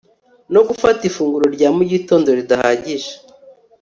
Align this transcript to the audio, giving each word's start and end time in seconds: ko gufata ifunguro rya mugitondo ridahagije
ko 0.53 0.59
gufata 0.69 1.01
ifunguro 1.09 1.45
rya 1.55 1.69
mugitondo 1.75 2.27
ridahagije 2.37 3.11